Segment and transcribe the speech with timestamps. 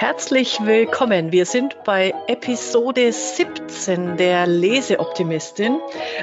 [0.00, 1.30] Herzlich willkommen.
[1.30, 5.78] Wir sind bei Episode 17 der Leseoptimistin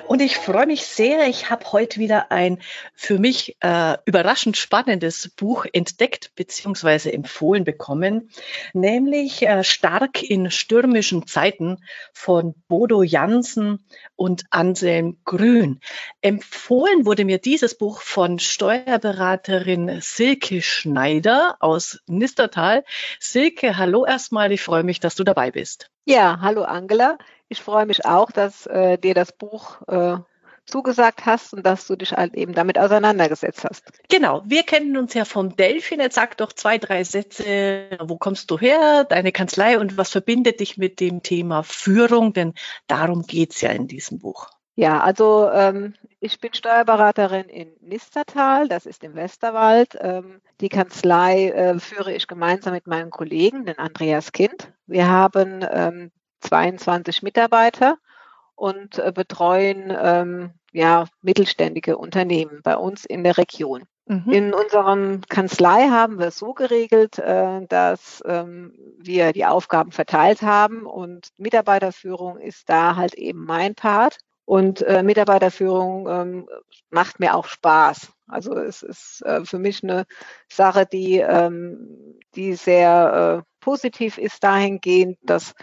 [0.08, 1.28] und ich freue mich sehr.
[1.28, 2.58] Ich habe heute wieder ein
[2.96, 7.12] für mich äh, überraschend spannendes Buch entdeckt bzw.
[7.12, 8.32] empfohlen bekommen,
[8.74, 11.78] nämlich äh, Stark in stürmischen Zeiten
[12.14, 13.86] von Bodo Jansen
[14.16, 15.82] und Anselm Grün.
[16.22, 22.84] Empfohlen wurde mir dieses Buch von Steuerberaterin Silke Schneider aus Nistertal.
[23.20, 24.52] Silke Ulrike, hallo erstmal.
[24.52, 25.90] Ich freue mich, dass du dabei bist.
[26.06, 27.18] Ja, hallo Angela.
[27.50, 30.18] Ich freue mich auch, dass äh, dir das Buch äh,
[30.66, 33.84] zugesagt hast und dass du dich halt eben damit auseinandergesetzt hast.
[34.10, 36.00] Genau, wir kennen uns ja vom Delphin.
[36.00, 37.90] Jetzt sag doch zwei, drei Sätze.
[38.02, 42.34] Wo kommst du her, deine Kanzlei und was verbindet dich mit dem Thema Führung?
[42.34, 42.54] Denn
[42.88, 44.50] darum geht es ja in diesem Buch.
[44.80, 49.98] Ja, also ähm, ich bin Steuerberaterin in Nistertal, das ist im Westerwald.
[50.00, 54.72] Ähm, die Kanzlei äh, führe ich gemeinsam mit meinem Kollegen, den Andreas Kind.
[54.86, 57.98] Wir haben ähm, 22 Mitarbeiter
[58.54, 63.88] und äh, betreuen ähm, ja, mittelständige Unternehmen bei uns in der Region.
[64.06, 64.32] Mhm.
[64.32, 70.44] In unserem Kanzlei haben wir es so geregelt, äh, dass ähm, wir die Aufgaben verteilt
[70.44, 74.20] haben und Mitarbeiterführung ist da halt eben mein Part.
[74.48, 76.50] Und äh, Mitarbeiterführung ähm,
[76.90, 78.14] macht mir auch Spaß.
[78.28, 80.06] Also es ist äh, für mich eine
[80.50, 85.54] Sache, die, ähm, die sehr äh, positiv ist dahingehend, dass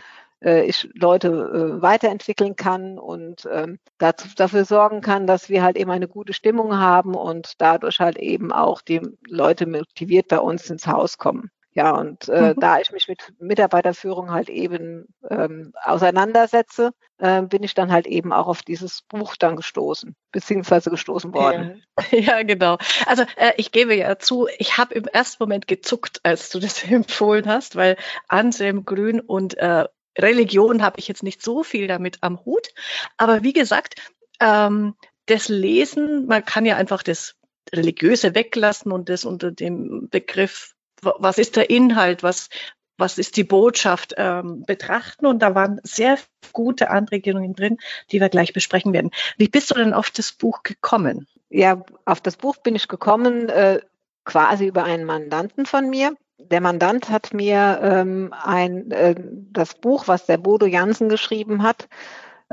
[0.42, 5.78] äh, ich Leute äh, weiterentwickeln kann und ähm, dazu, dafür sorgen kann, dass wir halt
[5.78, 10.68] eben eine gute Stimmung haben und dadurch halt eben auch die Leute motiviert bei uns
[10.68, 11.50] ins Haus kommen.
[11.74, 12.60] Ja, und äh, mhm.
[12.60, 18.32] da ich mich mit Mitarbeiterführung halt eben ähm, auseinandersetze, äh, bin ich dann halt eben
[18.32, 21.82] auch auf dieses Buch dann gestoßen, beziehungsweise gestoßen worden.
[22.12, 22.78] Ja, ja genau.
[23.06, 26.84] Also äh, ich gebe ja zu, ich habe im ersten Moment gezuckt, als du das
[26.88, 27.96] empfohlen hast, weil
[28.28, 32.68] Anselm Grün und äh, Religion habe ich jetzt nicht so viel damit am Hut.
[33.16, 33.96] Aber wie gesagt,
[34.38, 34.94] ähm,
[35.26, 37.34] das Lesen, man kann ja einfach das
[37.74, 40.73] Religiöse weglassen und das unter dem Begriff
[41.04, 42.48] was ist der Inhalt, was,
[42.96, 45.26] was ist die Botschaft ähm, betrachten.
[45.26, 46.18] Und da waren sehr
[46.52, 47.78] gute Anregungen drin,
[48.10, 49.10] die wir gleich besprechen werden.
[49.36, 51.26] Wie bist du denn auf das Buch gekommen?
[51.50, 53.80] Ja, auf das Buch bin ich gekommen äh,
[54.24, 56.14] quasi über einen Mandanten von mir.
[56.38, 59.14] Der Mandant hat mir ähm, ein, äh,
[59.52, 61.88] das Buch, was der Bodo Jansen geschrieben hat,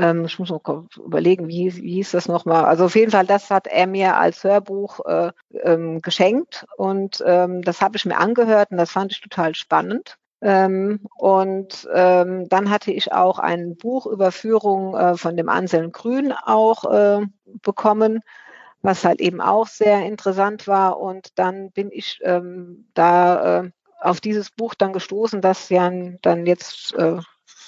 [0.01, 0.61] ähm, ich muss noch
[0.97, 2.65] überlegen, wie, wie hieß das nochmal?
[2.65, 5.31] Also auf jeden Fall, das hat er mir als Hörbuch äh,
[5.63, 10.17] ähm, geschenkt und ähm, das habe ich mir angehört und das fand ich total spannend.
[10.41, 15.91] Ähm, und ähm, dann hatte ich auch ein Buch über Führung äh, von dem Anselm
[15.91, 17.25] Grün auch äh,
[17.61, 18.21] bekommen,
[18.81, 20.99] was halt eben auch sehr interessant war.
[20.99, 25.91] Und dann bin ich ähm, da äh, auf dieses Buch dann gestoßen, das ja
[26.23, 27.19] dann jetzt äh,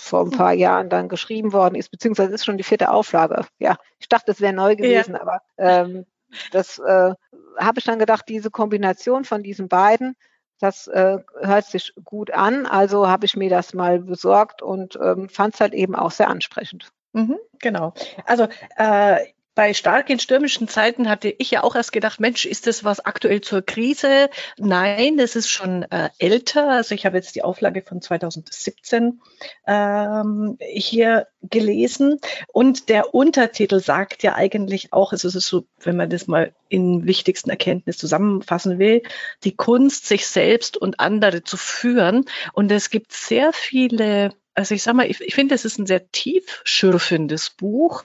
[0.04, 3.46] vor ein paar Jahren dann geschrieben worden ist, beziehungsweise ist schon die vierte Auflage.
[3.60, 5.22] Ja, ich dachte, es wäre neu gewesen, ja.
[5.22, 6.06] aber ähm,
[6.52, 7.14] das äh,
[7.58, 10.16] habe ich dann gedacht, diese Kombination von diesen beiden,
[10.60, 12.66] das äh, hört sich gut an.
[12.66, 16.30] Also habe ich mir das mal besorgt und ähm, fand es halt eben auch sehr
[16.30, 16.92] ansprechend.
[17.14, 17.94] Mhm, genau.
[18.26, 18.48] Also
[18.78, 19.18] äh,
[19.56, 23.00] bei stark in stürmischen Zeiten hatte ich ja auch erst gedacht, Mensch, ist das was
[23.00, 24.30] aktuell zur Krise?
[24.58, 26.70] Nein, das ist schon äh, älter.
[26.70, 29.22] Also ich habe jetzt die Auflage von 2017
[29.68, 32.20] ähm, hier gelesen
[32.52, 36.54] und der Untertitel sagt ja eigentlich auch, also es ist so, wenn man das mal
[36.70, 39.04] in wichtigsten Erkenntnis zusammenfassen will,
[39.44, 42.26] die Kunst, sich selbst und andere zu führen.
[42.54, 45.86] Und es gibt sehr viele also ich sag mal, ich, ich finde, es ist ein
[45.86, 48.04] sehr tiefschürfendes Buch,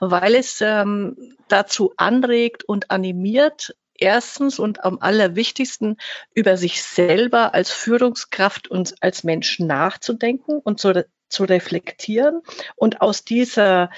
[0.00, 5.96] weil es ähm, dazu anregt und animiert, erstens und am allerwichtigsten
[6.34, 12.40] über sich selber als Führungskraft und als Mensch nachzudenken und zu, zu reflektieren
[12.76, 13.90] und aus dieser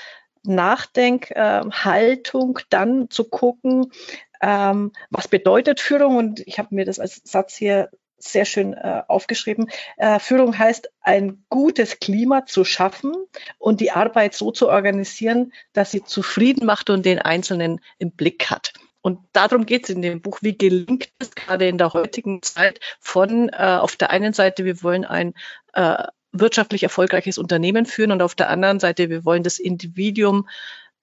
[0.43, 3.93] Nachdenkhaltung äh, dann zu gucken,
[4.41, 6.17] ähm, was bedeutet Führung?
[6.17, 7.91] Und ich habe mir das als Satz hier
[8.22, 9.71] sehr schön äh, aufgeschrieben.
[9.97, 13.13] Äh, Führung heißt, ein gutes Klima zu schaffen
[13.59, 18.51] und die Arbeit so zu organisieren, dass sie zufrieden macht und den Einzelnen im Blick
[18.51, 18.72] hat.
[19.01, 20.39] Und darum geht es in dem Buch.
[20.42, 24.83] Wie gelingt es gerade in der heutigen Zeit von äh, auf der einen Seite, wir
[24.83, 25.34] wollen ein
[25.72, 30.48] äh, wirtschaftlich erfolgreiches Unternehmen führen und auf der anderen Seite, wir wollen das Individuum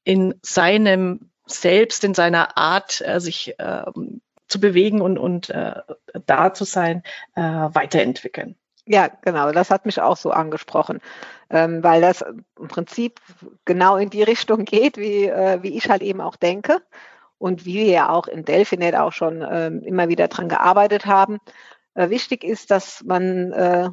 [0.05, 5.75] in seinem Selbst, in seiner Art, äh, sich ähm, zu bewegen und, und äh,
[6.25, 7.03] da zu sein,
[7.35, 8.55] äh, weiterentwickeln.
[8.85, 10.99] Ja, genau, das hat mich auch so angesprochen,
[11.51, 13.19] ähm, weil das im Prinzip
[13.63, 16.81] genau in die Richtung geht, wie, äh, wie ich halt eben auch denke
[17.37, 21.37] und wie wir ja auch in Delphinet auch schon äh, immer wieder dran gearbeitet haben.
[21.93, 23.89] Äh, wichtig ist, dass man äh,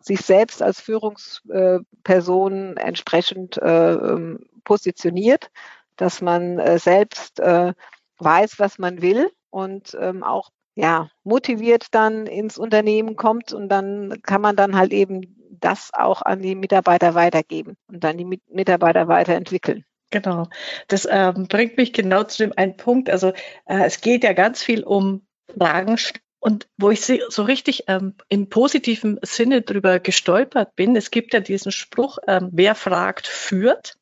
[0.00, 5.50] sich selbst als Führungsperson entsprechend äh, ähm, positioniert,
[5.96, 7.74] dass man äh, selbst äh,
[8.18, 14.22] weiß, was man will und ähm, auch ja, motiviert dann ins Unternehmen kommt und dann
[14.22, 19.08] kann man dann halt eben das auch an die Mitarbeiter weitergeben und dann die Mitarbeiter
[19.08, 19.84] weiterentwickeln.
[20.10, 20.46] Genau.
[20.86, 23.10] Das ähm, bringt mich genau zu dem einen Punkt.
[23.10, 23.32] Also
[23.66, 25.96] äh, es geht ja ganz viel um Fragen
[26.40, 30.96] und wo ich so richtig ähm, im positiven Sinne drüber gestolpert bin.
[30.96, 33.96] Es gibt ja diesen Spruch, ähm, wer fragt, führt.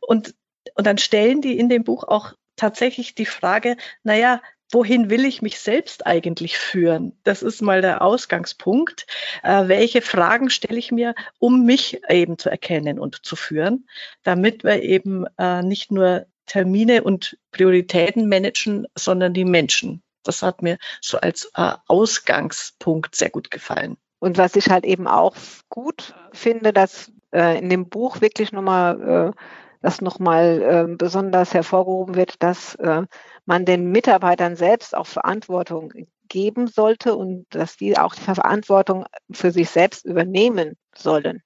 [0.00, 0.34] Und,
[0.76, 4.40] und dann stellen die in dem Buch auch tatsächlich die Frage, naja,
[4.74, 7.16] wohin will ich mich selbst eigentlich führen?
[7.22, 9.06] Das ist mal der Ausgangspunkt.
[9.42, 13.88] Äh, welche Fragen stelle ich mir, um mich eben zu erkennen und zu führen,
[14.24, 20.02] damit wir eben äh, nicht nur Termine und Prioritäten managen, sondern die Menschen.
[20.24, 23.96] Das hat mir so als äh, Ausgangspunkt sehr gut gefallen.
[24.18, 25.36] Und was ich halt eben auch
[25.68, 29.40] gut finde, dass äh, in dem Buch wirklich nochmal äh,
[29.84, 33.02] das nochmal äh, besonders hervorgehoben wird, dass äh,
[33.44, 35.92] man den Mitarbeitern selbst auch Verantwortung
[36.26, 41.42] geben sollte und dass die auch die Verantwortung für sich selbst übernehmen sollen.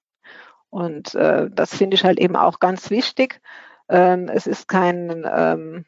[0.70, 3.40] Und äh, das finde ich halt eben auch ganz wichtig.
[3.88, 5.84] Ähm, es ist kein, ähm,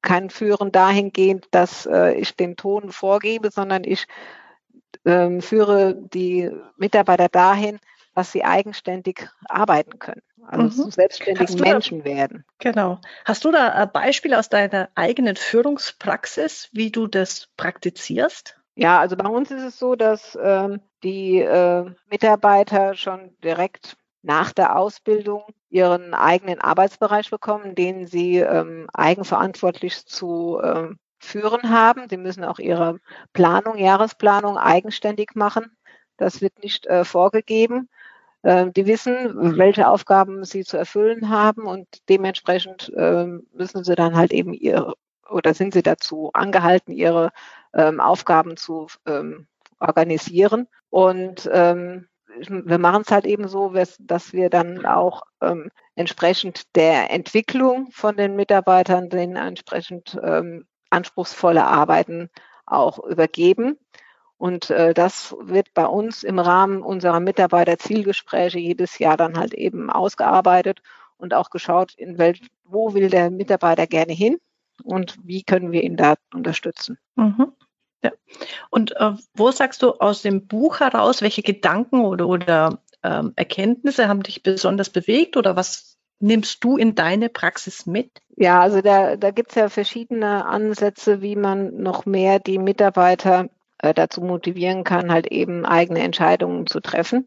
[0.00, 4.06] kein Führen dahingehend, dass äh, ich den Ton vorgebe, sondern ich
[5.04, 7.80] ähm, führe die Mitarbeiter dahin,
[8.14, 10.70] dass sie eigenständig arbeiten können also mhm.
[10.70, 12.44] zu selbstständigen Menschen da, werden.
[12.58, 12.98] Genau.
[13.24, 18.56] Hast du da Beispiele aus deiner eigenen Führungspraxis, wie du das praktizierst?
[18.74, 24.52] Ja, also bei uns ist es so, dass ähm, die äh, Mitarbeiter schon direkt nach
[24.52, 32.08] der Ausbildung ihren eigenen Arbeitsbereich bekommen, den sie ähm, eigenverantwortlich zu ähm, führen haben.
[32.08, 33.00] Sie müssen auch ihre
[33.32, 35.76] Planung, Jahresplanung eigenständig machen.
[36.16, 37.88] Das wird nicht äh, vorgegeben.
[38.42, 44.16] Ähm, die wissen, welche Aufgaben sie zu erfüllen haben und dementsprechend ähm, müssen sie dann
[44.16, 44.94] halt eben ihre
[45.28, 47.30] oder sind sie dazu angehalten, ihre
[47.74, 48.88] ähm, Aufgaben zu
[49.78, 50.66] organisieren.
[50.88, 55.22] Und wir machen es halt eben so, dass wir dann auch
[55.94, 60.18] entsprechend der Entwicklung von den Mitarbeitern den entsprechend
[60.90, 62.28] anspruchsvolle Arbeiten
[62.66, 63.78] auch übergeben.
[64.40, 69.90] Und äh, das wird bei uns im Rahmen unserer Mitarbeiterzielgespräche jedes Jahr dann halt eben
[69.90, 70.80] ausgearbeitet
[71.18, 74.38] und auch geschaut, in welch, wo will der Mitarbeiter gerne hin
[74.82, 76.96] und wie können wir ihn da unterstützen.
[77.16, 77.52] Mhm.
[78.02, 78.12] Ja.
[78.70, 84.08] Und äh, wo sagst du aus dem Buch heraus, welche Gedanken oder, oder ähm, Erkenntnisse
[84.08, 88.22] haben dich besonders bewegt oder was nimmst du in deine Praxis mit?
[88.36, 93.50] Ja, also da, da gibt es ja verschiedene Ansätze, wie man noch mehr die Mitarbeiter
[93.82, 97.26] äh, dazu motivieren kann, halt eben eigene Entscheidungen zu treffen.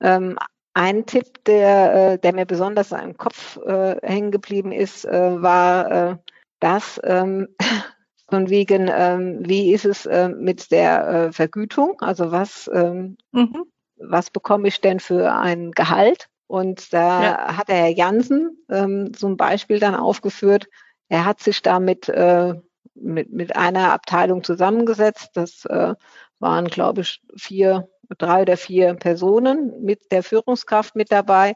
[0.00, 0.38] Ähm,
[0.74, 5.90] ein Tipp, der, äh, der mir besonders im Kopf äh, hängen geblieben ist, äh, war
[5.90, 6.16] äh,
[6.60, 7.48] das, ähm,
[8.28, 12.00] von wegen, ähm, wie ist es äh, mit der äh, Vergütung?
[12.00, 13.64] Also was, ähm, mhm.
[13.96, 16.28] was bekomme ich denn für ein Gehalt?
[16.46, 17.56] Und da ja.
[17.56, 20.66] hat der Herr Jansen ähm, so ein Beispiel dann aufgeführt.
[21.08, 22.54] Er hat sich damit äh,
[22.94, 25.30] mit, mit einer Abteilung zusammengesetzt.
[25.34, 25.94] Das äh,
[26.38, 27.88] waren, glaube ich, vier,
[28.18, 31.54] drei oder vier Personen mit der Führungskraft mit dabei.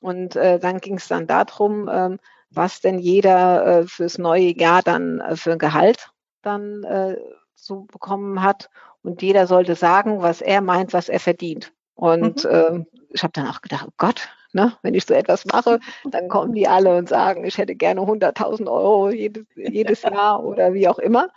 [0.00, 2.16] Und äh, dann ging es dann darum, äh,
[2.50, 6.10] was denn jeder äh, fürs neue Jahr dann äh, für ein Gehalt
[6.42, 7.16] dann äh,
[7.54, 8.70] so bekommen hat.
[9.02, 11.72] Und jeder sollte sagen, was er meint, was er verdient.
[11.94, 12.50] Und mhm.
[12.50, 14.72] äh, ich habe dann auch gedacht, oh Gott, Ne?
[14.82, 15.78] Wenn ich so etwas mache,
[16.10, 20.72] dann kommen die alle und sagen, ich hätte gerne 100.000 Euro jedes, jedes Jahr oder
[20.72, 21.28] wie auch immer.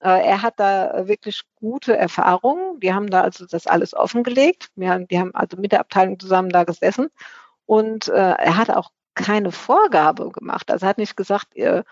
[0.00, 2.78] Äh, er hat da wirklich gute Erfahrungen.
[2.80, 4.68] Die haben da also das alles offengelegt.
[4.76, 7.08] Wir haben, die haben also mit der Abteilung zusammen da gesessen.
[7.66, 10.70] Und äh, er hat auch keine Vorgabe gemacht.
[10.70, 11.84] Also er hat nicht gesagt, ihr,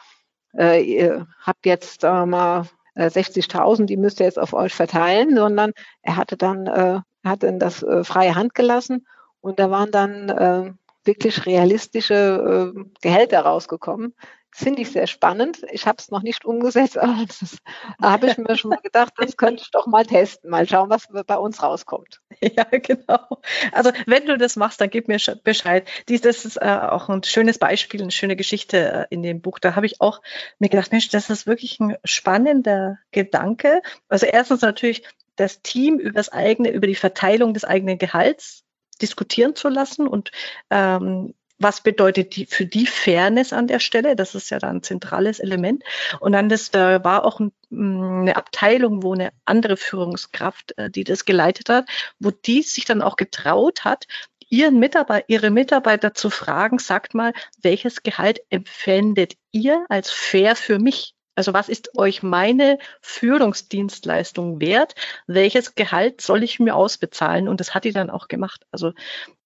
[0.56, 2.66] äh, ihr habt jetzt, wir mal,
[2.96, 7.60] 60.000, die müsst ihr jetzt auf euch verteilen, sondern er hatte dann, äh, hat dann
[7.60, 9.06] das äh, freie Hand gelassen
[9.48, 10.72] und da waren dann äh,
[11.04, 14.14] wirklich realistische äh, Gehälter rausgekommen.
[14.50, 15.64] Das finde ich sehr spannend.
[15.70, 17.16] Ich habe es noch nicht umgesetzt, aber
[17.98, 20.90] da habe ich mir schon mal gedacht, das könnte ich doch mal testen, mal schauen,
[20.90, 22.20] was bei uns rauskommt.
[22.40, 23.40] Ja, genau.
[23.72, 25.88] Also wenn du das machst, dann gib mir Bescheid.
[26.08, 29.58] Dies, das ist äh, auch ein schönes Beispiel, eine schöne Geschichte äh, in dem Buch.
[29.58, 30.22] Da habe ich auch
[30.60, 33.82] mir gedacht, Mensch, das ist wirklich ein spannender Gedanke.
[34.08, 35.02] Also erstens natürlich
[35.34, 38.64] das Team über das eigene, über die Verteilung des eigenen Gehalts
[38.98, 40.30] diskutieren zu lassen und
[40.70, 44.16] ähm, was bedeutet die, für die Fairness an der Stelle?
[44.16, 45.82] Das ist ja dann ein zentrales Element.
[46.20, 50.90] Und dann das, da war auch ein, mm, eine Abteilung, wo eine andere Führungskraft, äh,
[50.90, 51.88] die das geleitet hat,
[52.20, 54.06] wo die sich dann auch getraut hat,
[54.48, 60.78] ihren Mitarbeiter, ihre Mitarbeiter zu fragen, sagt mal, welches Gehalt empfändet ihr als fair für
[60.78, 61.14] mich?
[61.38, 64.96] Also was ist euch meine Führungsdienstleistung wert?
[65.28, 67.46] Welches Gehalt soll ich mir ausbezahlen?
[67.46, 68.66] Und das hat die dann auch gemacht.
[68.72, 68.92] Also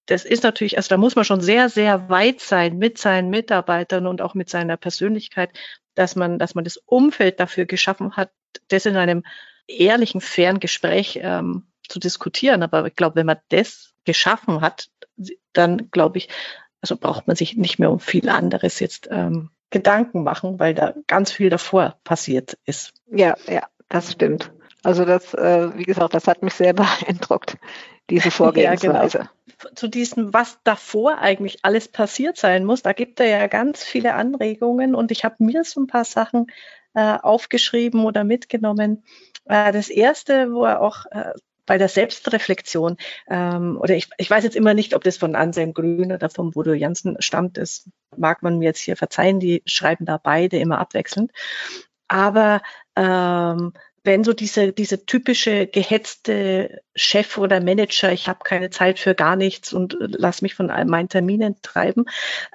[0.06, 4.06] das ist natürlich, also da muss man schon sehr, sehr weit sein mit seinen Mitarbeitern
[4.06, 5.50] und auch mit seiner Persönlichkeit,
[5.94, 8.30] dass man, dass man das Umfeld dafür geschaffen hat,
[8.68, 9.22] das in einem
[9.68, 12.62] ehrlichen, fairen Gespräch ähm, zu diskutieren.
[12.62, 14.88] Aber ich glaube, wenn man das geschaffen hat,
[15.52, 16.30] dann glaube ich,
[16.80, 20.94] also braucht man sich nicht mehr um viel anderes jetzt ähm, Gedanken machen, weil da
[21.08, 22.92] ganz viel davor passiert ist.
[23.10, 24.52] Ja, ja, das stimmt.
[24.84, 27.56] Also das, äh, wie gesagt, das hat mich sehr beeindruckt,
[28.10, 29.18] diese Vorgehensweise.
[29.18, 29.74] Ja, genau.
[29.74, 34.14] Zu diesem, was davor eigentlich alles passiert sein muss, da gibt er ja ganz viele
[34.14, 36.46] Anregungen und ich habe mir so ein paar Sachen
[36.94, 39.04] äh, aufgeschrieben oder mitgenommen.
[39.44, 41.32] Äh, das erste, wo er auch äh,
[41.66, 42.96] bei der Selbstreflexion,
[43.28, 46.50] ähm, oder ich, ich weiß jetzt immer nicht, ob das von Anselm Grün oder vom
[46.50, 50.78] Bodo Jansen stammt, das mag man mir jetzt hier verzeihen, die schreiben da beide immer
[50.78, 51.30] abwechselnd.
[52.08, 52.62] Aber
[52.96, 53.72] ähm,
[54.04, 59.36] wenn so diese, diese typische gehetzte Chef oder Manager, ich habe keine Zeit für gar
[59.36, 62.06] nichts und lass mich von meinen Terminen treiben,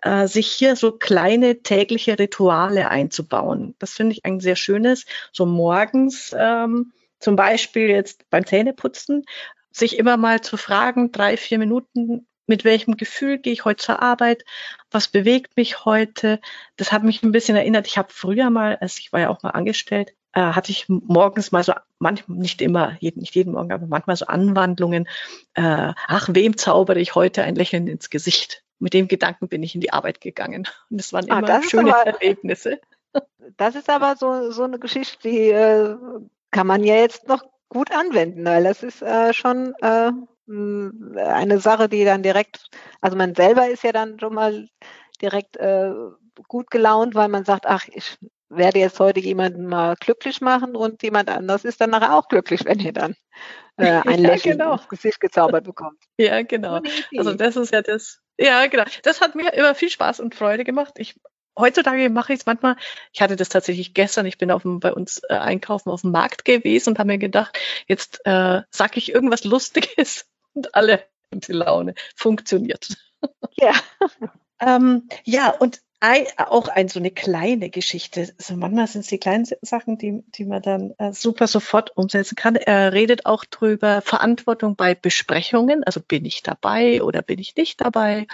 [0.01, 3.75] äh, sich hier so kleine tägliche Rituale einzubauen.
[3.79, 5.05] Das finde ich ein sehr schönes.
[5.31, 9.25] So morgens ähm, zum Beispiel jetzt beim Zähneputzen,
[9.71, 14.01] sich immer mal zu fragen, drei, vier Minuten, mit welchem Gefühl gehe ich heute zur
[14.01, 14.43] Arbeit?
[14.89, 16.39] Was bewegt mich heute?
[16.77, 17.87] Das hat mich ein bisschen erinnert.
[17.87, 21.51] Ich habe früher mal, als ich war ja auch mal angestellt, äh, hatte ich morgens
[21.51, 25.07] mal so, manchmal nicht immer, jeden, nicht jeden Morgen, aber manchmal so Anwandlungen.
[25.55, 28.63] Äh, ach, wem zaubere ich heute ein Lächeln ins Gesicht?
[28.79, 30.67] Mit dem Gedanken bin ich in die Arbeit gegangen.
[30.89, 32.79] Und es waren ah, immer schöne aber, Erlebnisse.
[33.57, 35.95] Das ist aber so, so eine Geschichte, die äh,
[36.51, 40.11] kann man ja jetzt noch gut anwenden, weil das ist äh, schon äh,
[40.47, 42.69] eine Sache, die dann direkt,
[43.01, 44.67] also man selber ist ja dann schon mal
[45.21, 45.91] direkt äh,
[46.47, 48.17] gut gelaunt, weil man sagt, ach, ich
[48.49, 52.63] werde jetzt heute jemanden mal glücklich machen und jemand anders ist dann nachher auch glücklich,
[52.63, 53.15] wenn ihr dann
[53.77, 54.73] äh, ein ja, Lächeln genau.
[54.73, 56.01] ins Gesicht gezaubert bekommt.
[56.17, 56.81] Ja, genau.
[57.17, 58.85] Also das ist ja das, ja, genau.
[59.03, 60.93] Das hat mir immer viel Spaß und Freude gemacht.
[60.97, 61.19] Ich
[61.57, 62.75] heutzutage mache ich es manchmal,
[63.11, 66.11] ich hatte das tatsächlich gestern, ich bin auf dem, bei uns äh, einkaufen auf dem
[66.11, 71.41] Markt gewesen und habe mir gedacht, jetzt äh, sage ich irgendwas Lustiges und alle haben
[71.41, 71.93] die Laune.
[72.15, 72.95] Funktioniert.
[73.57, 73.73] Ja.
[74.59, 78.29] ähm, ja, und ein, auch ein, so eine kleine Geschichte.
[78.37, 82.35] Also manchmal sind es die kleinen Sachen, die, die man dann äh, super sofort umsetzen
[82.35, 82.55] kann.
[82.55, 85.83] Er redet auch drüber Verantwortung bei Besprechungen.
[85.83, 88.27] Also bin ich dabei oder bin ich nicht dabei?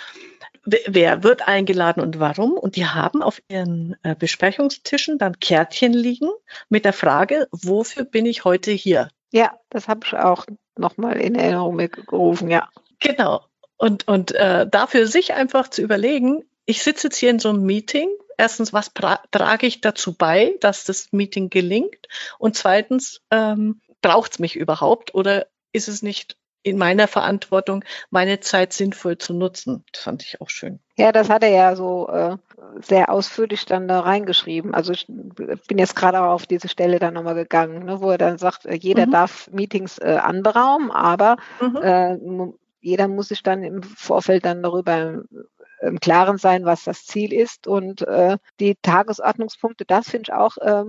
[0.65, 2.53] wer wird eingeladen und warum.
[2.53, 6.29] Und die haben auf ihren äh, Besprechungstischen dann Kärtchen liegen
[6.70, 9.10] mit der Frage, wofür bin ich heute hier?
[9.32, 10.46] Ja, das habe ich auch
[10.77, 12.70] nochmal in Erinnerung gerufen, ja.
[13.00, 13.41] Genau.
[13.77, 17.63] Und, und äh, dafür sich einfach zu überlegen, ich sitze jetzt hier in so einem
[17.63, 18.10] Meeting.
[18.38, 22.08] Erstens, was trage ich dazu bei, dass das Meeting gelingt?
[22.39, 28.39] Und zweitens, ähm, braucht es mich überhaupt oder ist es nicht in meiner Verantwortung, meine
[28.39, 29.84] Zeit sinnvoll zu nutzen.
[29.91, 30.79] Das fand ich auch schön.
[30.98, 32.38] Ja, das hat er ja so äh,
[32.82, 34.74] sehr ausführlich dann da reingeschrieben.
[34.74, 38.38] Also ich bin jetzt gerade auf diese Stelle dann nochmal gegangen, ne, wo er dann
[38.38, 39.12] sagt, äh, jeder mhm.
[39.12, 41.77] darf Meetings äh, anberaumen, aber mhm.
[41.82, 42.17] äh,
[42.79, 45.24] jeder muss sich dann im Vorfeld dann darüber
[45.84, 47.68] im Klaren sein, was das Ziel ist.
[47.68, 50.86] Und äh, die Tagesordnungspunkte, das finde ich auch äh,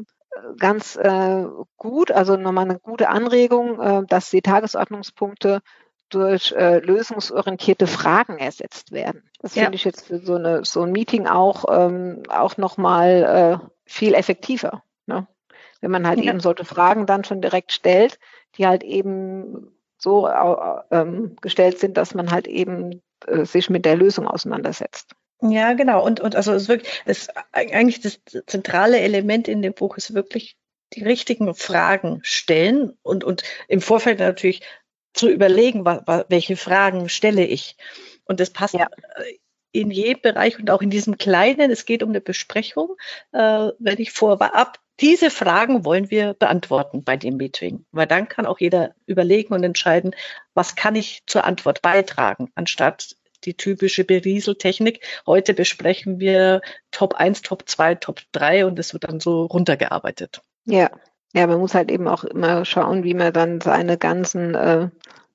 [0.59, 1.45] ganz äh,
[1.77, 5.61] gut, also nochmal eine gute Anregung, äh, dass die Tagesordnungspunkte
[6.09, 9.29] durch äh, lösungsorientierte Fragen ersetzt werden.
[9.41, 9.65] Das ja.
[9.65, 14.15] finde ich jetzt für so, eine, so ein Meeting auch, ähm, auch nochmal äh, viel
[14.15, 14.83] effektiver.
[15.07, 15.27] Ne?
[15.81, 16.31] Wenn man halt ja.
[16.31, 18.19] eben solche Fragen dann schon direkt stellt,
[18.57, 23.85] die halt eben so äh, ähm, gestellt sind, dass man halt eben äh, sich mit
[23.85, 25.15] der Lösung auseinandersetzt.
[25.41, 26.05] Ja, genau.
[26.05, 30.15] Und, und also es ist wirklich, das, eigentlich das zentrale Element in dem Buch ist
[30.15, 30.57] wirklich
[30.95, 34.63] die richtigen Fragen stellen und, und im Vorfeld natürlich
[35.13, 37.77] zu überlegen, welche Fragen stelle ich.
[38.25, 38.89] Und das passt ja.
[39.73, 42.97] in jedem Bereich und auch in diesem kleinen, es geht um eine Besprechung,
[43.33, 48.47] äh, wenn ich vorab diese Fragen wollen wir beantworten bei dem Meeting, weil dann kann
[48.47, 50.15] auch jeder überlegen und entscheiden,
[50.55, 55.05] was kann ich zur Antwort beitragen, anstatt die typische Berieseltechnik.
[55.27, 60.41] Heute besprechen wir Top 1, Top 2, Top 3 und es wird dann so runtergearbeitet.
[60.65, 60.91] Ja,
[61.35, 64.89] ja, man muss halt eben auch immer schauen, wie man dann seine ganzen äh,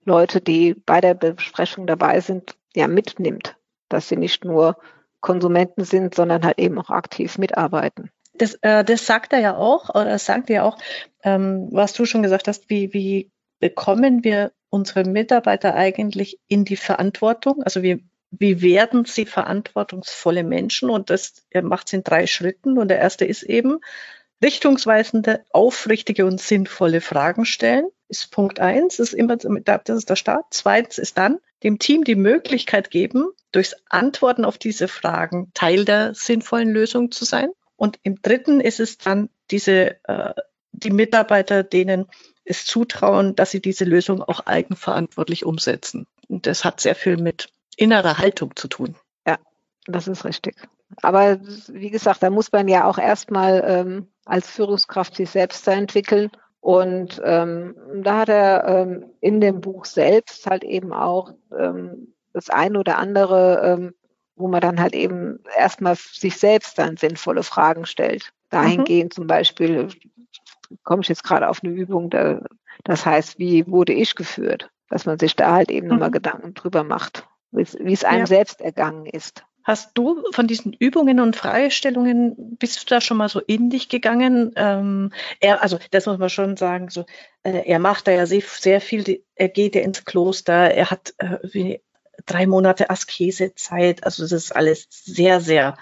[0.06, 3.56] Leute, die bei der Besprechung dabei sind, ja mitnimmt.
[3.90, 4.78] dass sie nicht nur
[5.20, 8.12] Konsumenten sind, sondern halt eben auch aktiv mitarbeiten.
[8.40, 10.78] Das, äh, das sagt er ja auch, oder sagt er ja auch,
[11.24, 16.78] ähm, was du schon gesagt hast, wie, wie bekommen wir unsere Mitarbeiter eigentlich in die
[16.78, 17.62] Verantwortung?
[17.64, 20.90] Also wie, wie werden sie verantwortungsvolle Menschen?
[20.90, 22.78] Und das macht es in drei Schritten.
[22.78, 23.80] Und der erste ist eben,
[24.44, 30.46] richtungsweisende, aufrichtige und sinnvolle Fragen stellen, ist Punkt eins, ist immer, das ist der Start.
[30.52, 36.14] Zweitens ist dann dem Team die Möglichkeit geben, durchs Antworten auf diese Fragen Teil der
[36.14, 37.50] sinnvollen Lösung zu sein.
[37.80, 40.34] Und im dritten ist es dann diese, äh,
[40.74, 42.08] die Mitarbeiter, denen
[42.44, 46.06] es zutrauen, dass sie diese Lösung auch eigenverantwortlich umsetzen.
[46.28, 48.96] Und das hat sehr viel mit innerer Haltung zu tun.
[49.26, 49.38] Ja,
[49.86, 50.58] das ist richtig.
[51.02, 56.32] Aber wie gesagt, da muss man ja auch erstmal ähm, als Führungskraft sich selbst entwickeln.
[56.60, 62.50] Und ähm, da hat er ähm, in dem Buch selbst halt eben auch ähm, das
[62.50, 63.94] ein oder andere, ähm,
[64.40, 68.32] wo man dann halt eben erstmal sich selbst dann sinnvolle Fragen stellt.
[68.50, 69.16] Dahingehend mhm.
[69.16, 69.90] zum Beispiel,
[70.84, 72.42] komme ich jetzt gerade auf eine Übung, da,
[72.84, 74.70] das heißt, wie wurde ich geführt?
[74.90, 75.94] Dass man sich da halt eben mhm.
[75.94, 78.28] nochmal Gedanken drüber macht, wie es einem ja.
[78.28, 79.44] selbst ergangen ist.
[79.66, 83.90] Hast du von diesen Übungen und Fragestellungen, bist du da schon mal so in dich
[83.90, 84.54] gegangen?
[84.56, 87.06] Ähm, er, also das muss man schon sagen, so,
[87.44, 91.14] äh, er macht da ja sehr, sehr viel, er geht ja ins Kloster, er hat
[91.18, 91.82] äh, wie
[92.26, 95.78] drei Monate Askesezeit, also das ist alles sehr, sehr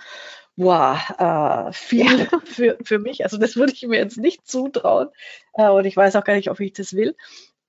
[0.56, 3.24] wow, äh, viel für, für mich.
[3.24, 5.10] Also das würde ich mir jetzt nicht zutrauen
[5.54, 7.16] äh, und ich weiß auch gar nicht, ob ich das will.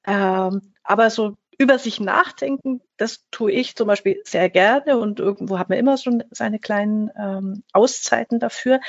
[0.07, 5.59] Ähm, aber so über sich nachdenken, das tue ich zum Beispiel sehr gerne und irgendwo
[5.59, 8.81] hat man immer so seine kleinen ähm, Auszeiten dafür.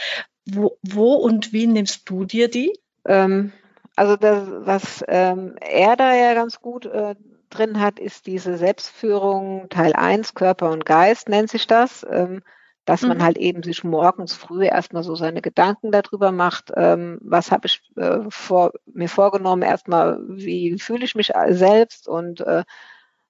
[0.45, 2.71] Wo, wo, und wie nimmst du dir die?
[3.05, 3.51] Ähm,
[3.95, 7.15] also das, was ähm, er da ja ganz gut äh,
[7.49, 12.05] drin hat, ist diese Selbstführung Teil 1, Körper und Geist nennt sich das.
[12.09, 12.41] Ähm,
[12.89, 13.23] dass man mhm.
[13.23, 17.83] halt eben sich morgens früh erstmal so seine Gedanken darüber macht, ähm, was habe ich
[17.97, 22.63] äh, vor, mir vorgenommen, erstmal, wie fühle ich mich selbst und äh,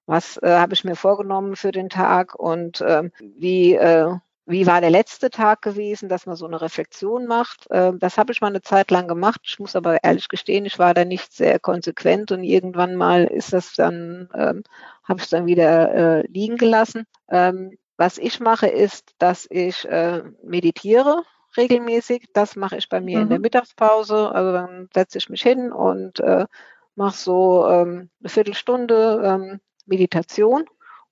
[0.06, 4.14] was äh, habe ich mir vorgenommen für den Tag und ähm, wie, äh,
[4.46, 7.66] wie war der letzte Tag gewesen, dass man so eine Reflexion macht.
[7.70, 9.40] Ähm, das habe ich mal eine Zeit lang gemacht.
[9.44, 13.52] Ich muss aber ehrlich gestehen, ich war da nicht sehr konsequent und irgendwann mal ist
[13.52, 14.64] das dann, ähm,
[15.04, 17.04] habe ich es dann wieder äh, liegen gelassen.
[17.28, 21.22] Ähm, was ich mache, ist, dass ich äh, meditiere
[21.56, 22.30] regelmäßig.
[22.32, 23.22] Das mache ich bei mir mhm.
[23.24, 23.42] in der mhm.
[23.42, 24.32] Mittagspause.
[24.32, 26.46] Also dann setze ich mich hin und äh,
[26.94, 30.64] mache so ähm, eine Viertelstunde ähm, Meditation,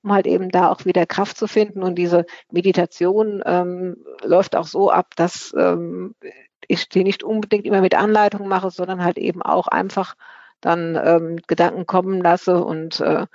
[0.03, 1.83] um halt eben da auch wieder Kraft zu finden.
[1.83, 6.15] Und diese Meditation ähm, läuft auch so ab, dass ähm,
[6.67, 10.15] ich die nicht unbedingt immer mit Anleitung mache, sondern halt eben auch einfach
[10.61, 13.27] dann ähm, Gedanken kommen lasse und äh,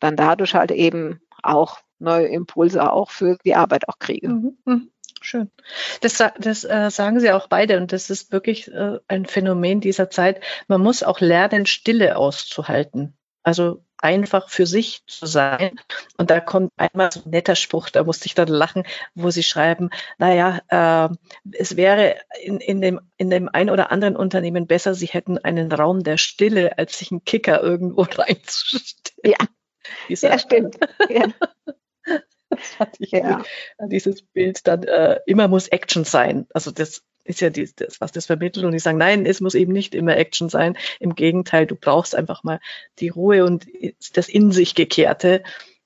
[0.00, 4.28] dann dadurch halt eben auch neue Impulse auch für die Arbeit auch kriege.
[4.28, 4.88] Mhm, mhm.
[5.20, 5.50] Schön.
[6.00, 10.10] Das, das äh, sagen Sie auch beide und das ist wirklich äh, ein Phänomen dieser
[10.10, 10.42] Zeit.
[10.66, 13.16] Man muss auch lernen, Stille auszuhalten.
[13.44, 15.78] Also einfach für sich zu sein.
[16.18, 18.84] Und da kommt einmal so ein netter Spruch, da musste ich dann lachen,
[19.14, 21.14] wo sie schreiben, naja, äh,
[21.52, 25.72] es wäre in, in, dem, in dem ein oder anderen Unternehmen besser, sie hätten einen
[25.72, 29.22] Raum der Stille, als sich einen Kicker irgendwo reinzustellen.
[29.24, 29.46] Ja,
[30.08, 30.78] ja stimmt.
[31.08, 31.26] Ja.
[32.54, 33.42] Das fand ich ja.
[33.86, 36.46] dieses Bild dann äh, immer muss Action sein.
[36.52, 38.64] Also das ist ja die, das, was das vermittelt.
[38.64, 40.76] Und die sagen, nein, es muss eben nicht immer Action sein.
[41.00, 42.60] Im Gegenteil, du brauchst einfach mal
[42.98, 43.66] die Ruhe und
[44.14, 45.42] das in sich gekehrte,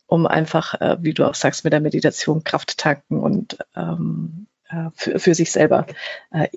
[0.07, 4.91] um einfach, äh, wie du auch sagst, mit der Meditation Kraft tanken und ähm, äh,
[4.95, 5.87] für, für sich selber
[6.31, 6.49] äh,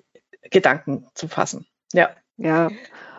[0.49, 1.65] Gedanken zu fassen.
[1.93, 2.09] Ja.
[2.37, 2.69] Ja,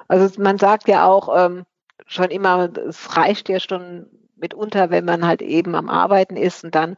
[0.09, 1.67] also man sagt ja auch ähm,
[2.07, 6.75] schon immer, es reicht ja schon mitunter, wenn man halt eben am Arbeiten ist und
[6.75, 6.97] dann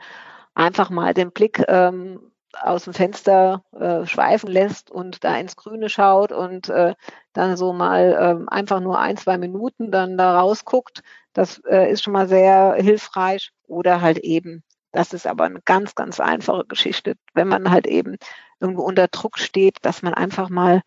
[0.54, 2.20] einfach mal den Blick ähm,
[2.60, 6.94] aus dem Fenster äh, schweifen lässt und da ins Grüne schaut und äh,
[7.32, 8.12] dann so mal
[8.48, 12.74] äh, einfach nur ein, zwei Minuten dann da rausguckt, das äh, ist schon mal sehr
[12.74, 13.52] hilfreich.
[13.66, 14.62] Oder halt eben,
[14.92, 18.16] das ist aber eine ganz, ganz einfache Geschichte, wenn man halt eben
[18.60, 20.82] irgendwo unter Druck steht, dass man einfach mal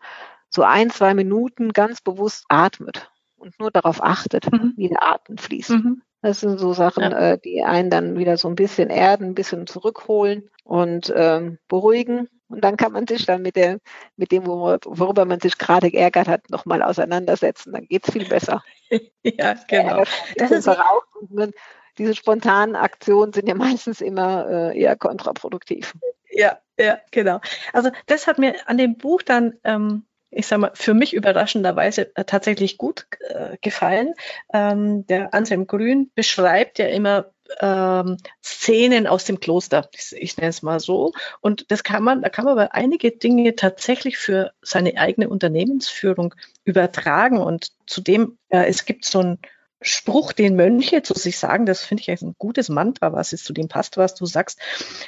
[0.48, 4.74] so ein, zwei Minuten ganz bewusst atmet und nur darauf achtet, mhm.
[4.76, 5.70] wie der Atem fließt.
[5.70, 6.02] Mhm.
[6.22, 7.32] Das sind so Sachen, ja.
[7.32, 12.28] äh, die einen dann wieder so ein bisschen erden, ein bisschen zurückholen und ähm, beruhigen.
[12.48, 13.78] Und dann kann man sich dann mit, der,
[14.16, 17.72] mit dem, worüber man sich gerade geärgert hat, nochmal auseinandersetzen.
[17.72, 18.62] Dann geht es viel besser.
[19.22, 20.04] ja, genau.
[20.36, 21.02] das ist raus.
[21.30, 21.54] Und
[21.98, 25.94] diese spontanen Aktionen sind ja meistens immer äh, eher kontraproduktiv.
[26.30, 27.40] Ja, ja, genau.
[27.72, 32.14] Also das hat mir an dem Buch dann ähm, ich sag mal, für mich überraschenderweise
[32.14, 34.12] äh, tatsächlich gut äh, gefallen.
[34.52, 39.88] Ähm, der Anselm Grün beschreibt ja immer ähm, Szenen aus dem Kloster.
[39.92, 41.12] Ich, ich nenne es mal so.
[41.40, 46.34] Und das kann man, da kann man aber einige Dinge tatsächlich für seine eigene Unternehmensführung
[46.64, 47.38] übertragen.
[47.38, 49.38] Und zudem, äh, es gibt so ein
[49.82, 53.52] Spruch, den Mönche zu sich sagen, das finde ich ein gutes Mantra, was jetzt zu
[53.52, 54.58] dem passt, was du sagst.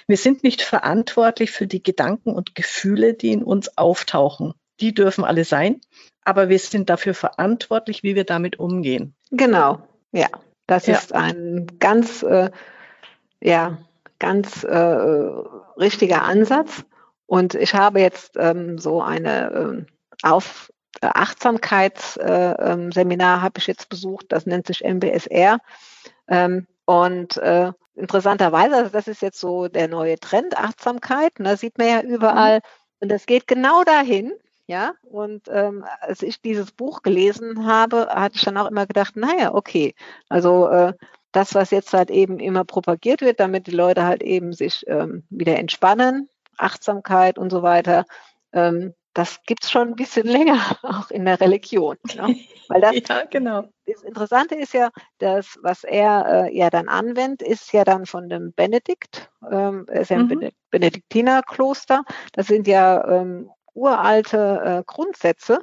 [0.06, 4.54] Wir sind nicht verantwortlich für die Gedanken und Gefühle, die in uns auftauchen.
[4.80, 5.80] Die dürfen alle sein,
[6.24, 9.14] aber wir sind dafür verantwortlich, wie wir damit umgehen.
[9.30, 10.28] Genau, ja.
[10.68, 10.94] Das ja.
[10.94, 12.52] ist ein ganz, äh,
[13.40, 13.78] ja,
[14.20, 16.84] ganz äh, richtiger Ansatz.
[17.26, 19.84] Und ich habe jetzt ähm, so eine äh,
[20.22, 25.58] auf Achtsamkeitsseminar äh, habe ich jetzt besucht, das nennt sich MBSR.
[26.28, 31.56] Ähm, und äh, interessanterweise, also das ist jetzt so der neue Trend, Achtsamkeit, da ne,
[31.56, 32.56] sieht man ja überall.
[32.56, 32.62] Mhm.
[33.00, 34.32] Und das geht genau dahin,
[34.68, 34.92] ja.
[35.02, 39.54] Und ähm, als ich dieses Buch gelesen habe, hatte ich dann auch immer gedacht, naja,
[39.54, 39.94] okay,
[40.28, 40.92] also äh,
[41.32, 45.24] das, was jetzt halt eben immer propagiert wird, damit die Leute halt eben sich ähm,
[45.30, 46.28] wieder entspannen,
[46.58, 48.04] Achtsamkeit und so weiter,
[48.52, 51.96] ähm, das gibt es schon ein bisschen länger, auch in der Religion.
[52.14, 52.36] Ne?
[52.68, 53.64] Weil das, ja, genau.
[53.86, 58.28] Das Interessante ist ja, dass was er äh, ja dann anwendet, ist ja dann von
[58.28, 60.50] dem Benedikt, ähm, er ist ja ein mhm.
[60.70, 62.04] Benediktinerkloster.
[62.32, 65.60] Das sind ja ähm, uralte äh, Grundsätze,